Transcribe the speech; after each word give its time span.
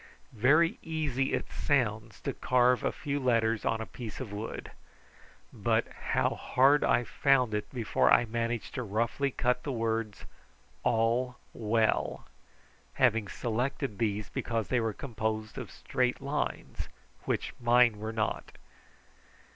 Very 0.33 0.79
easy 0.81 1.31
it 1.31 1.51
sounds 1.51 2.21
to 2.21 2.33
carve 2.33 2.83
a 2.83 2.91
few 2.91 3.19
letters 3.19 3.65
on 3.65 3.81
a 3.81 3.85
piece 3.85 4.19
of 4.19 4.33
wood, 4.33 4.71
but 5.53 5.87
how 6.15 6.29
hard 6.31 6.83
I 6.83 7.03
found 7.03 7.53
it 7.53 7.69
before 7.71 8.11
I 8.11 8.25
managed 8.25 8.73
to 8.73 8.81
roughly 8.81 9.29
cut 9.29 9.61
the 9.61 9.71
words 9.71 10.25
"All 10.81 11.37
Well," 11.53 12.25
having 12.93 13.27
selected 13.27 13.99
these 13.99 14.27
because 14.31 14.69
they 14.69 14.79
were 14.79 14.91
composed 14.91 15.59
of 15.59 15.69
straight 15.69 16.19
lines, 16.19 16.89
which 17.25 17.53
mine 17.61 17.99
were 17.99 18.11
not. 18.11 18.53